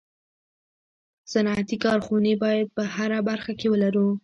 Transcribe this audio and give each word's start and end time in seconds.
صنعتي 1.31 1.75
کارخوني 1.85 2.33
باید 2.43 2.67
په 2.75 2.83
هره 2.95 3.19
برخه 3.29 3.51
کي 3.59 3.67
ولرو 3.69 4.07